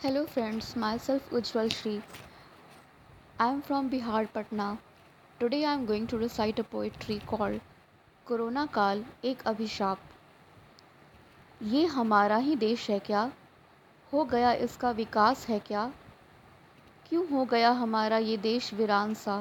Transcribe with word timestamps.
Hello 0.00 0.26
friends, 0.26 0.76
myself 0.76 1.30
Ujjwal 1.30 1.70
Shri. 1.72 2.02
I 3.38 3.46
am 3.48 3.62
from 3.62 3.88
Bihar, 3.88 4.28
Patna. 4.30 4.76
Today 5.40 5.64
I 5.64 5.72
am 5.72 5.86
going 5.86 6.06
to 6.08 6.18
recite 6.18 6.58
a 6.58 6.64
poetry 6.64 7.16
called 7.26 7.60
corona 8.26 8.64
काल 8.72 9.04
एक 9.24 9.42
अभिशाप 9.46 9.98
ये 11.62 11.84
हमारा 11.94 12.36
ही 12.38 12.56
देश 12.56 12.88
है 12.90 12.98
क्या 13.06 13.22
हो 14.12 14.24
गया 14.24 14.52
इसका 14.66 14.90
विकास 14.98 15.46
है 15.48 15.58
क्या 15.68 15.86
क्यों 17.08 17.26
हो 17.30 17.44
गया 17.54 17.70
हमारा 17.80 18.18
ये 18.26 18.36
देश 18.44 18.72
वीरान 18.74 19.14
सा 19.22 19.40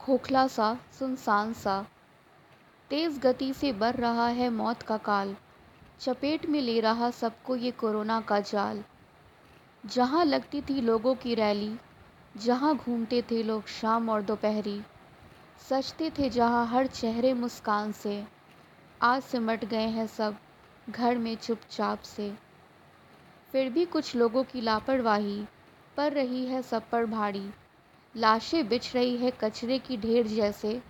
खोखला 0.00 0.46
सा 0.48 0.72
सुनसान 0.98 1.52
सा 1.62 1.80
तेज़ 2.90 3.18
गति 3.20 3.52
से 3.54 3.72
बढ़ 3.80 3.96
रहा 3.96 4.28
है 4.42 4.50
मौत 4.60 4.82
का 4.82 4.96
काल 5.08 5.34
चपेट 6.00 6.46
में 6.46 6.60
ले 6.60 6.78
रहा 6.80 7.10
सबको 7.22 7.56
ये 7.56 7.70
कोरोना 7.80 8.20
का 8.28 8.40
जाल 8.52 8.84
जहाँ 9.86 10.24
लगती 10.24 10.60
थी 10.60 10.80
लोगों 10.80 11.14
की 11.14 11.34
रैली, 11.34 11.76
जहाँ 12.36 12.76
घूमते 12.76 13.22
थे 13.22 13.42
लोग 13.42 13.66
शाम 13.66 14.08
और 14.08 14.22
दोपहरी, 14.22 14.82
सजते 15.68 16.10
थे 16.10 16.30
जहाँ 16.30 16.66
हर 16.66 16.86
चेहरे 16.86 17.32
मुस्कान 17.32 17.92
से, 17.92 18.24
आज 19.02 19.22
सिमट 19.22 19.64
गए 19.64 19.86
हैं 19.86 20.06
सब 20.06 20.36
घर 20.90 21.18
में 21.18 21.36
चुपचाप 21.36 22.00
से। 22.00 22.34
फिर 23.52 23.70
भी 23.70 23.84
कुछ 23.84 24.16
लोगों 24.16 24.44
की 24.44 24.60
लापरवाही 24.60 25.44
पर 25.96 26.12
रही 26.12 26.46
है 26.46 26.62
सब 26.62 26.90
पर 26.90 27.06
भारी, 27.06 27.50
लाशें 28.16 28.68
बिछ 28.68 28.94
रही 28.94 29.16
है 29.16 29.30
कचरे 29.30 29.78
की 29.78 29.96
ढेर 29.96 30.26
जैसे, 30.26 30.82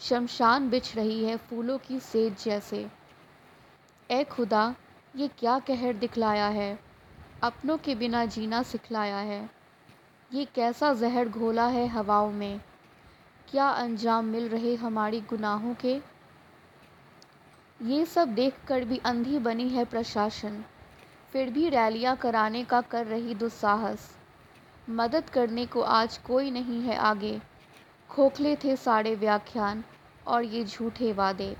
शमशान 0.00 0.70
बिछ 0.70 0.96
रही 0.96 1.24
है 1.24 1.36
फूलों 1.36 1.78
की 1.78 2.00
सेज 2.00 2.44
जैसे। 2.44 2.90
ए 4.10 4.24
खुदा, 4.24 4.74
ये 5.16 5.28
क्या 5.28 5.58
कहर 5.58 5.92
दिखलाया 5.92 6.48
है? 6.48 6.89
अपनों 7.42 7.78
के 7.78 7.94
बिना 7.94 8.24
जीना 8.24 8.62
सिखलाया 8.62 9.16
है। 9.16 9.50
ये 10.32 10.44
कैसा 10.44 10.94
जहर 10.94 11.28
घोला 11.28 11.66
है 11.66 11.86
हवाओं 11.86 12.30
में? 12.30 12.60
क्या 13.50 13.68
अंजाम 13.68 14.24
मिल 14.24 14.48
रहे 14.48 14.74
हमारी 14.74 15.20
गुनाहों 15.20 15.74
के? 15.74 16.00
ये 17.82 18.06
सब 18.06 18.28
देखकर 18.28 18.84
भी 18.84 18.98
अंधी 18.98 19.38
बनी 19.38 19.68
है 19.68 19.84
प्रशासन। 19.84 20.64
फिर 21.32 21.50
भी 21.50 21.68
रैलियाँ 21.68 22.16
कराने 22.16 22.64
का 22.64 22.80
कर 22.80 23.06
रही 23.06 23.34
दुस्साहस। 23.34 24.16
मदद 24.90 25.30
करने 25.30 25.66
को 25.66 25.80
आज 25.80 26.18
कोई 26.18 26.50
नहीं 26.50 26.80
है 26.82 26.96
आगे। 26.96 27.40
खोखले 28.10 28.56
थे 28.56 28.76
सारे 28.76 29.14
व्याख्यान 29.14 29.84
और 30.26 30.42
ये 30.44 30.64
झूठे 30.64 31.12
वादे। 31.12 31.56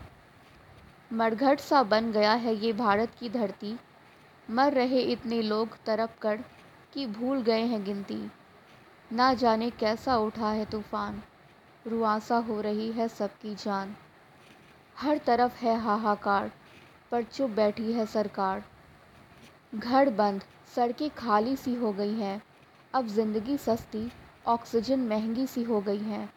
मरघट 1.13 1.61
सा 1.61 1.83
बन 1.83 2.13
गया 2.13 2.33
है 2.33 2.55
ये 2.55 2.73
भारत 2.73 3.13
की 3.21 3.29
धरती। 3.29 3.79
मर 4.51 4.73
रहे 4.73 5.01
इतने 5.03 5.43
लोग 5.43 5.77
तरप 5.87 6.19
कर 6.23 6.39
कि 6.93 7.07
भूल 7.07 7.43
गए 7.43 7.63
हैं 7.63 7.85
गिनती। 7.85 8.31
ना 9.11 9.35
जाने 9.35 9.71
कैसा 9.71 10.17
उठा 10.17 10.51
है 10.51 10.65
तूफ़ान। 10.65 11.23
रुआसा 11.87 12.37
हो 12.37 12.61
रही 12.61 12.91
है 12.93 13.09
सबकी 13.09 13.55
जान। 13.55 13.95
हर 14.97 15.19
तरफ़ 15.19 15.57
है 15.57 15.79
हाहाकार, 15.81 16.51
पर 17.11 17.23
चुप 17.23 17.51
बैठी 17.51 17.93
है 17.93 18.07
सरकार। 18.07 18.65
घर 19.75 20.11
बंद, 20.11 20.43
सड़कें 20.77 21.11
खाली 21.11 21.57
सी 21.57 21.75
हो 21.75 21.93
गई 21.93 22.15
हैं। 22.15 22.43
अब 22.95 23.07
ज़िंदगी 23.07 23.57
सस्ती, 23.57 24.11
ऑक्सीजन 24.47 25.01
महँगी 25.01 25.47
सी 25.47 25.63
हो 25.63 25.81
गई 25.81 26.03
हैं। 26.03 26.29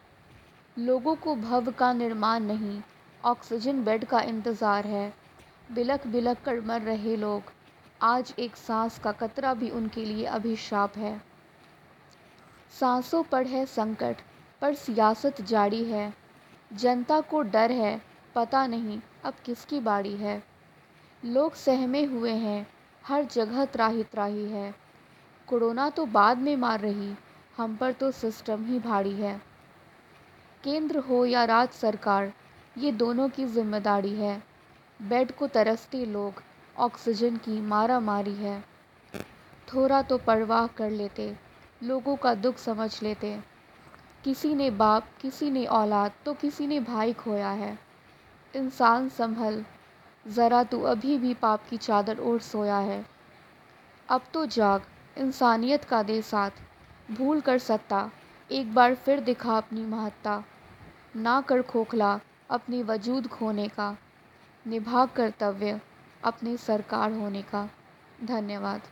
लोगों 0.78 1.14
को 1.16 1.34
भव 1.36 1.72
का 1.72 1.92
निर्माण 1.92 2.42
नहीं, 2.42 2.80
ऑक्सीजन 3.24 3.84
बेड 3.84 4.04
का 4.04 4.20
इंतज़ार 4.20 4.86
है। 4.86 5.12
बिलक 5.72 6.06
बिलक 6.06 6.42
कर 6.42 6.60
मर 6.60 6.80
रहे 6.80 7.16
लोग। 7.16 7.52
आज 8.04 8.34
एक 8.38 8.56
सांस 8.56 8.98
का 8.98 9.12
कतरा 9.12 9.54
भी 9.54 9.70
उनके 9.70 10.04
लिए 10.04 10.24
अभिशाप 10.24 10.96
है। 10.96 11.22
सांसों 12.80 13.22
पर 13.22 13.46
है 13.46 13.66
संकट, 13.66 14.16
पर 14.60 14.74
सियासत 14.74 15.40
जारी 15.40 15.84
है। 15.84 16.14
जनता 16.72 17.20
को 17.20 17.42
डर 17.42 17.72
है, 17.72 18.02
पता 18.34 18.66
नहीं 18.66 19.00
अब 19.24 19.34
किसकी 19.44 19.80
बारी 19.80 20.16
है। 20.16 20.44
लोग 21.24 21.54
सहमे 21.54 22.04
हुए 22.04 22.30
हैं, 22.30 22.66
हर 23.06 23.24
जगह 23.24 23.64
त्राही 23.64 24.02
त्राही 24.02 24.44
है। 24.44 24.74
कोरोना 25.48 25.90
तो 25.90 26.06
बाद 26.06 26.38
में 26.38 26.56
मार 26.56 26.80
रही, 26.80 27.14
हम 27.56 27.76
पर 27.76 27.92
तो 27.92 28.10
सिस्टम 28.10 28.64
ही 28.64 28.78
भारी 28.78 29.14
है। 29.14 29.42
केंद्र 30.64 30.98
हो 30.98 31.26
या 31.26 31.44
राज्य 31.44 31.78
सरकार, 31.78 32.32
ये 32.78 32.92
दोनों 32.92 33.28
की 33.28 33.44
ज़िम्मेदारी 33.44 34.14
है। 34.14 34.42
बेड 35.02 35.32
को 35.32 35.46
तरसते 35.46 36.04
लोग 36.04 36.42
ऑक्सीजन 36.78 37.36
की 37.36 37.60
मारा 37.60 38.00
मारी 38.00 38.34
है। 38.34 38.64
थोड़ा 39.74 40.02
तो 40.02 40.18
परवाह 40.18 40.66
कर 40.66 40.90
लेते, 40.90 41.36
लोगों 41.82 42.16
का 42.16 42.34
दुख 42.34 42.56
समझ 42.56 43.02
लेते। 43.02 43.40
किसी 44.24 44.54
ने 44.54 44.70
बाप, 44.70 45.06
किसी 45.20 45.50
ने 45.50 45.66
औलाद 45.66 46.12
तो 46.24 46.34
किसी 46.34 46.66
ने 46.66 46.80
भाई 46.80 47.12
खोया 47.12 47.50
है। 47.50 47.78
इंसान 48.56 49.08
संभल, 49.08 49.64
ज़रा 50.28 50.64
तू 50.64 50.80
अभी 50.80 51.18
भी 51.18 51.34
पाप 51.34 51.60
की 51.70 51.76
चादर 51.76 52.18
ओढ़ 52.18 52.40
सोया 52.40 52.78
है। 52.78 53.06
अब 54.08 54.20
तो 54.32 54.46
जाग, 54.46 54.82
इंसानियत 55.18 55.84
का 55.84 56.02
दे 56.02 56.22
साथ, 56.22 56.50
भूल 57.10 57.40
कर 57.40 57.58
सत्ता, 57.58 58.10
एक 58.52 58.74
बार 58.74 58.94
फिर 58.94 59.20
दिखा 59.20 59.56
अपनी 59.56 59.86
महत्ता। 59.86 60.44
ना 61.16 61.40
कर 61.40 61.62
खोखला 61.62 62.20
अपनी 62.50 62.82
वजूद 62.82 63.28
खोने 63.28 63.68
का, 63.68 63.96
निभा 64.66 65.06
कर्तव्य 65.06 65.80
अपनी 66.24 66.56
सरकार 66.56 67.12
होने 67.12 67.42
का 67.42 67.68
धन्यवाद। 68.18 68.88